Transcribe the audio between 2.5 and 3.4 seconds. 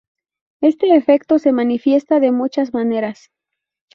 maneras.